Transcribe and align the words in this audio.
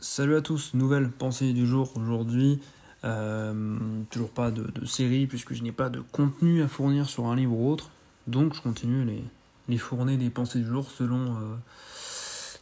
Salut 0.00 0.36
à 0.36 0.42
tous, 0.42 0.74
nouvelle 0.74 1.10
pensée 1.10 1.52
du 1.52 1.66
jour 1.66 1.90
aujourd'hui. 1.96 2.60
Euh, 3.02 3.76
toujours 4.10 4.30
pas 4.30 4.52
de, 4.52 4.84
série 4.84 5.26
puisque 5.26 5.54
je 5.54 5.62
n'ai 5.64 5.72
pas 5.72 5.88
de 5.88 6.00
contenu 6.12 6.62
à 6.62 6.68
fournir 6.68 7.08
sur 7.08 7.26
un 7.26 7.34
livre 7.34 7.52
ou 7.52 7.68
autre. 7.68 7.90
Donc 8.28 8.54
je 8.54 8.62
continue 8.62 9.04
les, 9.04 9.24
les 9.68 9.76
fournées 9.76 10.16
des 10.16 10.30
pensées 10.30 10.60
du 10.60 10.66
jour 10.66 10.88
selon 10.88 11.34
euh, 11.34 11.56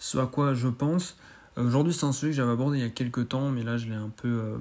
ce 0.01 0.17
à 0.17 0.27
quoi 0.27 0.54
je 0.54 0.69
pense. 0.69 1.19
Euh, 1.59 1.67
aujourd'hui 1.67 1.93
c'est 1.93 2.07
un 2.07 2.12
sujet 2.12 2.30
que 2.30 2.37
j'avais 2.37 2.53
abordé 2.53 2.79
il 2.79 2.83
y 2.83 2.87
a 2.87 2.91
quelques 2.91 3.28
temps 3.28 3.50
mais 3.50 3.62
là 3.62 3.76
je 3.76 3.87
l'ai 3.88 3.96
un 3.96 4.10
peu... 4.16 4.56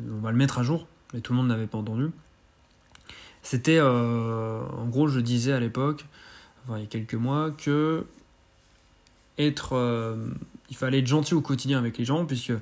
on 0.00 0.20
va 0.20 0.30
le 0.30 0.36
mettre 0.36 0.60
à 0.60 0.62
jour, 0.62 0.86
mais 1.12 1.22
tout 1.22 1.32
le 1.32 1.38
monde 1.38 1.48
n'avait 1.48 1.66
pas 1.66 1.78
entendu. 1.78 2.10
C'était 3.42 3.80
en 3.80 4.86
gros 4.86 5.08
je 5.08 5.18
disais 5.18 5.52
à 5.52 5.58
l'époque, 5.58 6.06
enfin 6.64 6.78
il 6.78 6.82
y 6.82 6.84
a 6.84 6.88
quelques 6.88 7.14
mois, 7.14 7.50
que 7.50 8.06
être 9.38 9.74
il 10.72 10.74
fallait 10.74 11.00
être 11.00 11.06
gentil 11.06 11.34
au 11.34 11.42
quotidien 11.42 11.78
avec 11.78 11.98
les 11.98 12.06
gens, 12.06 12.24
puisque 12.24 12.54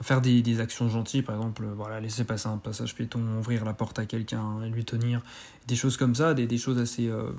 faire 0.00 0.20
des, 0.20 0.58
actions 0.58 0.88
gentilles, 0.88 1.22
par 1.22 1.36
exemple, 1.36 1.64
voilà, 1.76 2.00
laisser 2.00 2.24
passer 2.24 2.48
un 2.48 2.56
passage 2.56 2.96
piéton, 2.96 3.20
ouvrir 3.38 3.64
la 3.64 3.72
porte 3.72 4.00
à 4.00 4.04
quelqu'un, 4.04 4.42
lui 4.66 4.84
tenir, 4.84 5.22
des 5.68 5.76
choses 5.76 5.96
comme 5.96 6.16
ça, 6.16 6.34
des, 6.34 6.58
choses 6.58 6.80
assez 6.80 7.06
euh, 7.06 7.30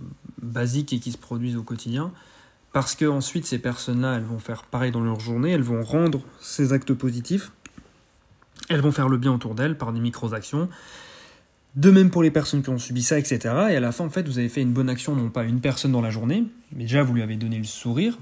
basiques 0.42 0.94
et 0.94 1.00
qui 1.00 1.12
se 1.12 1.18
produisent 1.18 1.58
au 1.58 1.64
quotidien. 1.64 2.14
Parce 2.72 2.96
que 2.96 3.04
ensuite 3.04 3.46
ces 3.46 3.60
personnes-là, 3.60 4.16
elles 4.16 4.24
vont 4.24 4.40
faire 4.40 4.64
pareil 4.64 4.92
dans 4.92 5.04
leur 5.04 5.20
journée, 5.20 5.52
elles 5.52 5.62
vont 5.62 5.84
rendre 5.84 6.22
ces 6.40 6.72
actes 6.72 6.94
positifs, 6.94 7.52
elles 8.70 8.80
vont 8.80 8.94
faire 8.94 9.10
le 9.10 9.18
bien 9.18 9.34
autour 9.34 9.56
d'elles 9.56 9.78
par 9.78 9.92
des 9.92 10.00
micro-actions. 10.00 10.70
De 11.76 11.92
même 11.92 12.12
pour 12.12 12.24
les 12.24 12.32
personnes 12.32 12.64
qui 12.64 12.70
ont 12.70 12.78
subi 12.78 13.04
ça, 13.04 13.20
etc. 13.20 13.40
Et 13.72 13.76
à 13.76 13.80
la 13.82 13.92
fin, 13.92 14.06
en 14.06 14.10
fait, 14.10 14.26
vous 14.26 14.40
avez 14.40 14.48
fait 14.48 14.62
une 14.62 14.72
bonne 14.72 14.90
action, 14.90 15.18
non 15.18 15.30
pas 15.30 15.44
une 15.44 15.60
personne 15.60 15.92
dans 15.92 16.02
la 16.02 16.12
journée, 16.12 16.46
mais 16.72 16.84
déjà 16.84 17.04
vous 17.04 17.14
lui 17.14 17.24
avez 17.24 17.36
donné 17.36 17.58
le 17.58 17.66
sourire, 17.66 18.18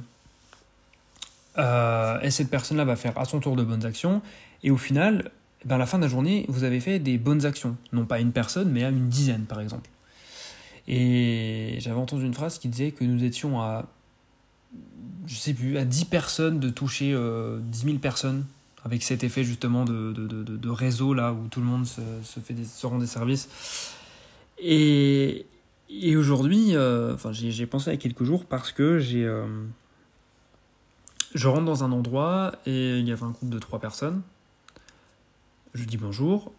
euh, 1.58 2.20
et 2.22 2.32
cette 2.32 2.50
personne-là 2.50 2.86
va 2.86 2.96
faire 2.96 3.18
à 3.18 3.26
son 3.26 3.40
tour 3.40 3.56
de 3.56 3.64
bonnes 3.64 3.86
actions. 3.86 4.22
Et 4.64 4.72
au 4.72 4.78
final, 4.78 5.32
ben 5.66 5.76
à 5.76 5.78
la 5.78 5.86
fin 5.86 5.98
de 5.98 6.04
la 6.04 6.10
journée, 6.10 6.46
vous 6.48 6.64
avez 6.64 6.80
fait 6.80 7.00
des 7.00 7.18
bonnes 7.18 7.46
actions. 7.46 7.76
Non 7.94 8.06
pas 8.06 8.16
à 8.16 8.20
une 8.20 8.32
personne, 8.32 8.72
mais 8.72 8.84
à 8.84 8.90
une 8.90 9.10
dizaine, 9.10 9.46
par 9.46 9.60
exemple. 9.60 9.90
Et 10.88 11.78
j'avais 11.80 12.00
entendu 12.00 12.26
une 12.26 12.34
phrase 12.34 12.58
qui 12.58 12.68
disait 12.68 12.92
que 12.92 13.04
nous 13.04 13.24
étions 13.24 13.62
à, 13.62 13.86
je 15.28 15.36
sais 15.36 15.54
plus, 15.54 15.78
à 15.78 15.86
10 15.86 16.06
personnes 16.06 16.60
de 16.60 16.70
toucher 16.70 17.14
euh, 17.14 17.60
10 17.62 17.84
000 17.86 17.98
personnes 17.98 18.46
avec 18.84 19.04
cet 19.04 19.24
effet 19.24 19.44
justement 19.44 19.86
de, 19.86 20.12
de, 20.12 20.44
de, 20.44 20.70
réseau 20.70 21.14
là 21.14 21.34
où 21.34 21.48
tout 21.50 21.60
le 21.60 21.68
monde 21.68 21.86
se, 21.86 22.02
se 22.24 22.40
fait 22.40 22.56
se 22.66 22.88
rend 22.88 22.98
des 22.98 23.06
services. 23.06 23.94
Et, 24.58 25.46
et 25.90 26.16
aujourd'hui, 26.16 26.76
euh, 26.76 27.16
j'ai 27.32 27.66
pensé 27.68 27.92
à 27.92 27.98
quelques 27.98 28.24
jours 28.24 28.46
parce 28.46 28.72
que 28.72 28.98
j'ai 28.98 29.26
euh, 29.26 29.46
je 31.34 31.48
rentre 31.48 31.66
dans 31.66 31.84
un 31.84 31.92
endroit 31.92 32.54
et 32.66 33.00
il 33.00 33.08
y 33.08 33.12
avait 33.12 33.24
un 33.24 33.32
groupe 33.32 33.50
de 33.50 33.60
trois 33.60 33.80
personnes. 33.80 34.22
Je 35.74 35.86
dis 35.86 35.98
bonjour. 35.98 36.52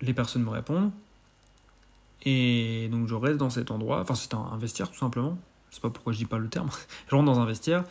Les 0.00 0.14
personnes 0.14 0.42
me 0.42 0.50
répondent. 0.50 0.90
Et 2.24 2.88
donc 2.90 3.06
je 3.08 3.14
reste 3.14 3.36
dans 3.36 3.50
cet 3.50 3.70
endroit. 3.70 4.00
Enfin, 4.00 4.14
c'est 4.14 4.34
un, 4.34 4.56
vestiaire 4.58 4.90
tout 4.90 4.98
simplement. 4.98 5.38
Je 5.70 5.76
sais 5.76 5.80
pas 5.80 5.90
pourquoi 5.90 6.12
je 6.12 6.18
dis 6.18 6.24
pas 6.24 6.38
le 6.38 6.48
terme. 6.48 6.70
je 7.08 7.14
rentre 7.14 7.26
dans 7.26 7.40
un 7.40 7.46
vestiaire. 7.46 7.84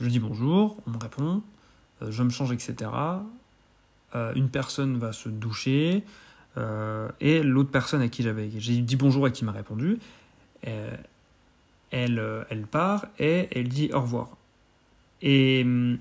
Je 0.00 0.08
dis 0.08 0.20
bonjour. 0.20 0.76
On 0.86 0.90
me 0.90 0.98
répond. 0.98 1.42
Euh, 2.02 2.10
je 2.10 2.22
me 2.22 2.30
change, 2.30 2.52
etc. 2.52 2.90
Euh, 4.14 4.32
une 4.34 4.48
personne 4.48 4.96
va 4.98 5.12
se 5.12 5.28
doucher. 5.28 6.04
Euh, 6.56 7.08
et 7.20 7.42
l'autre 7.42 7.70
personne 7.70 8.00
à 8.00 8.08
qui 8.08 8.22
j'avais. 8.22 8.48
J'ai 8.58 8.78
dit 8.78 8.96
bonjour 8.96 9.26
et 9.26 9.32
qui 9.32 9.44
m'a 9.44 9.52
répondu. 9.52 9.98
elle, 10.62 12.46
elle 12.50 12.66
part 12.66 13.06
et 13.18 13.48
elle 13.50 13.68
dit 13.68 13.90
au 13.92 14.00
revoir. 14.00 14.28
Et, 15.22 15.62
hum, 15.64 15.98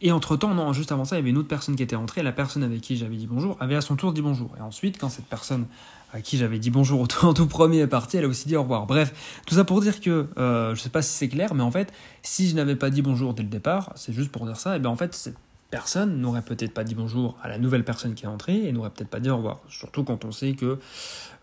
et 0.00 0.12
entre-temps, 0.12 0.54
non, 0.54 0.72
juste 0.72 0.92
avant 0.92 1.04
ça, 1.04 1.16
il 1.16 1.20
y 1.20 1.22
avait 1.22 1.30
une 1.30 1.38
autre 1.38 1.48
personne 1.48 1.76
qui 1.76 1.82
était 1.82 1.96
entrée. 1.96 2.22
La 2.22 2.32
personne 2.32 2.62
avec 2.62 2.80
qui 2.80 2.96
j'avais 2.96 3.16
dit 3.16 3.26
bonjour 3.26 3.56
avait 3.60 3.76
à 3.76 3.80
son 3.80 3.96
tour 3.96 4.12
dit 4.12 4.22
bonjour. 4.22 4.50
Et 4.58 4.60
ensuite, 4.60 4.98
quand 4.98 5.08
cette 5.08 5.26
personne 5.26 5.66
à 6.12 6.20
qui 6.20 6.38
j'avais 6.38 6.58
dit 6.58 6.70
bonjour 6.70 7.06
en 7.22 7.34
tout 7.34 7.46
premier 7.46 7.80
est 7.80 7.86
partie, 7.86 8.16
elle 8.16 8.24
a 8.24 8.28
aussi 8.28 8.48
dit 8.48 8.56
au 8.56 8.62
revoir. 8.62 8.86
Bref, 8.86 9.40
tout 9.46 9.54
ça 9.54 9.64
pour 9.64 9.80
dire 9.80 10.00
que, 10.00 10.28
euh, 10.38 10.74
je 10.74 10.80
sais 10.80 10.88
pas 10.88 11.02
si 11.02 11.12
c'est 11.12 11.28
clair, 11.28 11.54
mais 11.54 11.62
en 11.62 11.70
fait, 11.70 11.92
si 12.22 12.48
je 12.48 12.54
n'avais 12.54 12.76
pas 12.76 12.90
dit 12.90 13.02
bonjour 13.02 13.34
dès 13.34 13.42
le 13.42 13.48
départ, 13.48 13.92
c'est 13.96 14.12
juste 14.12 14.30
pour 14.30 14.46
dire 14.46 14.56
ça, 14.56 14.76
et 14.76 14.80
bien 14.80 14.90
en 14.90 14.96
fait, 14.96 15.14
cette 15.14 15.36
personne 15.70 16.20
n'aurait 16.20 16.42
peut-être 16.42 16.72
pas 16.72 16.84
dit 16.84 16.94
bonjour 16.94 17.36
à 17.42 17.48
la 17.48 17.58
nouvelle 17.58 17.84
personne 17.84 18.14
qui 18.14 18.24
est 18.24 18.28
entrée 18.28 18.66
et 18.66 18.72
n'aurait 18.72 18.90
peut-être 18.90 19.10
pas 19.10 19.20
dit 19.20 19.30
au 19.30 19.36
revoir. 19.36 19.60
Surtout 19.68 20.04
quand 20.04 20.24
on 20.24 20.32
sait 20.32 20.54
que 20.54 20.78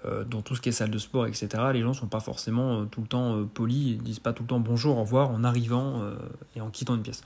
euh, 0.05 0.23
dans 0.23 0.41
tout 0.41 0.55
ce 0.55 0.61
qui 0.61 0.69
est 0.69 0.71
salle 0.71 0.89
de 0.89 0.97
sport, 0.97 1.27
etc., 1.27 1.47
les 1.73 1.81
gens 1.81 1.93
sont 1.93 2.07
pas 2.07 2.19
forcément 2.19 2.81
euh, 2.81 2.85
tout 2.85 3.01
le 3.01 3.07
temps 3.07 3.37
euh, 3.37 3.43
polis, 3.43 3.93
ils 3.93 3.97
disent 4.01 4.19
pas 4.19 4.33
tout 4.33 4.43
le 4.43 4.47
temps 4.47 4.59
bonjour, 4.59 4.97
au 4.97 5.01
revoir 5.01 5.29
en 5.29 5.43
arrivant 5.43 6.01
et 6.55 6.61
en 6.61 6.69
quittant 6.69 6.95
une 6.95 7.03
pièce. 7.03 7.23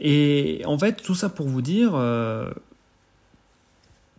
Et 0.00 0.62
en 0.66 0.78
fait, 0.78 1.02
tout 1.02 1.14
ça 1.14 1.28
pour 1.28 1.46
vous 1.46 1.62
dire 1.62 1.92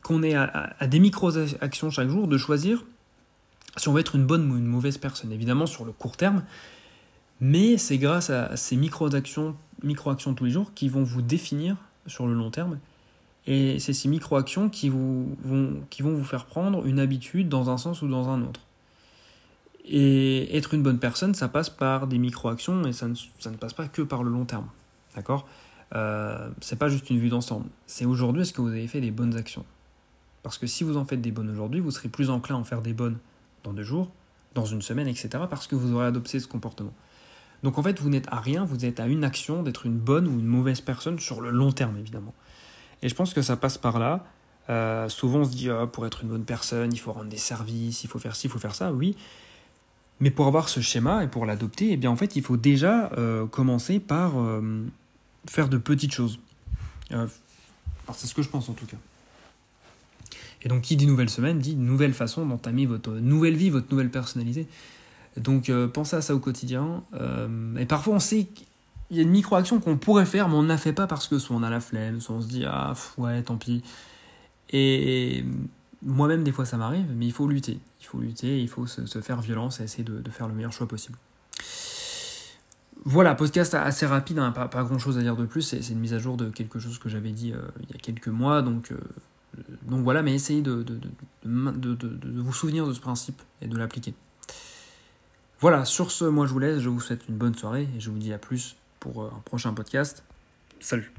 qu'on 0.03 0.23
est 0.23 0.35
à, 0.35 0.75
des 0.87 0.99
micro-actions 0.99 1.89
chaque 1.89 2.09
jour 2.09 2.27
de 2.27 2.37
choisir 2.37 2.83
si 3.77 3.87
on 3.87 3.93
veut 3.93 4.01
être 4.01 4.15
une 4.15 4.25
bonne 4.25 4.51
ou 4.51 4.57
une 4.57 4.65
mauvaise 4.65 4.97
personne. 4.97 5.31
Évidemment, 5.31 5.65
sur 5.65 5.85
le 5.85 5.91
court 5.91 6.17
terme, 6.17 6.43
mais 7.41 7.77
c'est 7.77 7.97
grâce 7.97 8.29
à 8.29 8.55
ces 8.55 8.77
micro-actions 8.77 9.55
micro 9.83 10.13
-actions 10.13 10.35
tous 10.35 10.45
les 10.45 10.51
jours 10.51 10.73
qui 10.73 10.87
vont 10.87 11.03
vous 11.03 11.21
définir 11.21 11.75
sur 12.07 12.27
le 12.27 12.33
long 12.33 12.51
terme 12.51 12.79
et 13.47 13.79
c'est 13.79 13.93
ces 13.93 14.07
micro-actions 14.07 14.69
qui, 14.69 14.89
vont, 14.89 15.27
vous 15.43 16.23
faire 16.23 16.45
prendre 16.45 16.85
une 16.85 16.99
habitude 16.99 17.49
dans 17.49 17.69
un 17.69 17.77
sens 17.77 18.01
ou 18.01 18.07
dans 18.07 18.29
un 18.29 18.41
autre. 18.43 18.61
Et 19.85 20.55
être 20.55 20.75
une 20.75 20.83
bonne 20.83 20.99
personne, 20.99 21.33
ça 21.33 21.47
passe 21.47 21.69
par 21.69 22.05
des 22.05 22.19
micro-actions 22.19 22.85
et 22.85 22.93
ça 22.93 23.07
ne, 23.07 23.15
ça 23.39 23.49
ne, 23.49 23.57
passe 23.57 23.73
pas 23.73 23.87
que 23.87 24.03
par 24.03 24.23
le 24.23 24.29
long 24.29 24.45
terme. 24.45 24.67
D'accord? 25.15 25.47
Euh, 25.95 26.49
C'est 26.61 26.77
pas 26.77 26.87
juste 26.87 27.09
une 27.09 27.17
vue 27.17 27.29
d'ensemble. 27.29 27.65
C'est 27.87 28.05
aujourd'hui, 28.05 28.43
est-ce 28.43 28.53
que 28.53 28.61
vous 28.61 28.69
avez 28.69 28.87
fait 28.87 29.01
des 29.01 29.11
bonnes 29.11 29.35
actions? 29.35 29.65
Parce 30.43 30.57
que 30.59 30.67
si 30.67 30.83
vous 30.83 30.97
en 30.97 31.05
faites 31.05 31.21
des 31.21 31.31
bonnes 31.31 31.49
aujourd'hui, 31.49 31.79
vous 31.79 31.91
serez 31.91 32.09
plus 32.09 32.29
enclin 32.29 32.55
à 32.55 32.59
en 32.59 32.63
faire 32.63 32.81
des 32.81 32.93
bonnes 32.93 33.17
dans 33.63 33.73
deux 33.73 33.83
jours, 33.83 34.11
dans 34.53 34.65
une 34.65 34.81
semaine, 34.83 35.07
etc. 35.07 35.29
Parce 35.49 35.65
que 35.65 35.75
vous 35.75 35.93
aurez 35.93 36.05
adopté 36.05 36.39
ce 36.39 36.47
comportement. 36.47 36.93
Donc 37.63 37.77
en 37.77 37.83
fait, 37.83 37.99
vous 37.99 38.09
n'êtes 38.09 38.27
à 38.29 38.39
rien, 38.39 38.65
vous 38.65 38.85
êtes 38.85 38.99
à 38.99 39.07
une 39.07 39.23
action 39.23 39.63
d'être 39.63 39.85
une 39.85 39.97
bonne 39.97 40.27
ou 40.27 40.39
une 40.39 40.45
mauvaise 40.45 40.81
personne 40.81 41.19
sur 41.19 41.41
le 41.41 41.51
long 41.51 41.71
terme, 41.71 41.97
évidemment. 41.97 42.33
Et 43.03 43.09
je 43.09 43.15
pense 43.15 43.33
que 43.33 43.41
ça 43.41 43.55
passe 43.55 43.77
par 43.77 43.99
là. 43.99 44.25
Euh, 44.69 45.09
souvent 45.09 45.39
on 45.39 45.45
se 45.45 45.51
dit, 45.51 45.69
ah, 45.69 45.87
pour 45.87 46.05
être 46.05 46.23
une 46.23 46.29
bonne 46.29 46.45
personne, 46.45 46.93
il 46.93 46.99
faut 46.99 47.11
rendre 47.11 47.29
des 47.29 47.37
services, 47.37 48.03
il 48.03 48.07
faut 48.09 48.19
faire 48.19 48.35
ci, 48.35 48.47
il 48.47 48.49
faut 48.49 48.59
faire 48.59 48.75
ça, 48.75 48.91
oui. 48.91 49.15
Mais 50.19 50.29
pour 50.29 50.47
avoir 50.47 50.69
ce 50.69 50.81
schéma 50.81 51.23
et 51.23 51.27
pour 51.27 51.45
l'adopter, 51.45 51.91
eh 51.91 51.97
bien 51.97 52.11
en 52.11 52.15
fait, 52.15 52.35
il 52.35 52.43
faut 52.43 52.57
déjà 52.57 53.11
euh, 53.17 53.47
commencer 53.47 53.99
par 53.99 54.39
euh, 54.39 54.85
faire 55.47 55.67
de 55.67 55.77
petites 55.77 56.13
choses. 56.13 56.39
c'est 57.09 58.27
ce 58.27 58.33
que 58.33 58.43
je 58.43 58.49
pense 58.49 58.69
en 58.69 58.73
tout 58.73 58.85
cas. 58.85 58.97
Et 60.63 60.69
donc, 60.69 60.81
qui 60.81 60.95
dit 60.95 61.07
nouvelle 61.07 61.29
semaine 61.29 61.59
dit 61.59 61.75
nouvelle 61.75 62.13
façon 62.13 62.45
d'entamer 62.45 62.85
votre 62.85 63.11
nouvelle 63.13 63.55
vie, 63.55 63.69
votre 63.69 63.87
nouvelle 63.91 64.11
personnalité. 64.11 64.67
Donc, 65.37 65.71
pensez 65.93 66.15
à 66.15 66.21
ça 66.21 66.35
au 66.35 66.39
quotidien. 66.39 67.03
et 67.77 67.85
parfois, 67.85 68.15
on 68.15 68.19
sait 68.19 68.47
il 69.11 69.17
y 69.17 69.19
a 69.19 69.23
une 69.23 69.29
micro-action 69.29 69.81
qu'on 69.81 69.97
pourrait 69.97 70.25
faire, 70.25 70.47
mais 70.47 70.55
on 70.55 70.63
ne 70.63 70.69
la 70.69 70.77
fait 70.77 70.93
pas 70.93 71.05
parce 71.05 71.27
que 71.27 71.37
soit 71.37 71.55
on 71.55 71.63
a 71.63 71.69
la 71.69 71.81
flemme, 71.81 72.21
soit 72.21 72.33
on 72.33 72.41
se 72.41 72.47
dit 72.47 72.63
ah 72.65 72.93
ouais, 73.17 73.43
tant 73.43 73.57
pis. 73.57 73.83
Et 74.71 75.43
moi-même, 76.01 76.43
des 76.43 76.53
fois, 76.53 76.65
ça 76.65 76.77
m'arrive, 76.77 77.07
mais 77.13 77.25
il 77.25 77.33
faut 77.33 77.45
lutter. 77.45 77.79
Il 77.99 78.05
faut 78.05 78.19
lutter, 78.19 78.61
il 78.61 78.69
faut 78.69 78.87
se, 78.87 79.19
faire 79.19 79.41
violence 79.41 79.81
et 79.81 79.83
essayer 79.83 80.05
de, 80.05 80.29
faire 80.31 80.47
le 80.47 80.53
meilleur 80.53 80.71
choix 80.71 80.87
possible. 80.87 81.17
Voilà, 83.03 83.35
podcast 83.35 83.73
assez 83.73 84.05
rapide, 84.05 84.39
hein, 84.39 84.51
pas, 84.51 84.69
pas, 84.69 84.83
grand 84.83 84.97
chose 84.97 85.17
à 85.17 85.21
dire 85.21 85.35
de 85.35 85.45
plus. 85.45 85.61
C'est 85.61 85.89
une 85.89 85.99
mise 85.99 86.13
à 86.13 86.19
jour 86.19 86.37
de 86.37 86.49
quelque 86.49 86.79
chose 86.79 86.97
que 86.97 87.09
j'avais 87.09 87.31
dit 87.31 87.51
euh, 87.51 87.61
il 87.81 87.89
y 87.91 87.93
a 87.93 87.97
quelques 87.97 88.27
mois. 88.27 88.61
Donc, 88.61 88.91
euh, 88.91 88.97
donc 89.89 90.03
voilà, 90.03 90.21
mais 90.21 90.33
essayez 90.33 90.61
de, 90.61 90.83
de, 90.83 91.01
vous 91.43 92.53
souvenir 92.53 92.87
de 92.87 92.93
ce 92.93 93.01
principe 93.01 93.41
et 93.61 93.67
de 93.67 93.75
l'appliquer. 93.75 94.13
Voilà, 95.61 95.85
sur 95.85 96.09
ce, 96.09 96.25
moi 96.25 96.47
je 96.47 96.53
vous 96.53 96.59
laisse, 96.59 96.79
je 96.79 96.89
vous 96.89 96.99
souhaite 96.99 97.21
une 97.29 97.37
bonne 97.37 97.53
soirée 97.53 97.87
et 97.95 97.99
je 97.99 98.09
vous 98.09 98.17
dis 98.17 98.33
à 98.33 98.39
plus 98.39 98.75
pour 98.99 99.21
euh, 99.21 99.27
un 99.27 99.41
prochain 99.41 99.73
podcast. 99.73 100.23
Salut 100.79 101.09